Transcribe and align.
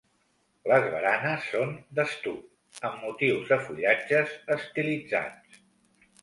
Les 0.69 0.85
baranes 0.93 1.43
són 1.49 1.75
d'estuc 1.99 2.87
amb 2.89 3.03
motius 3.03 3.45
de 3.53 3.61
fullatges 3.67 4.35
estilitzats. 4.57 5.63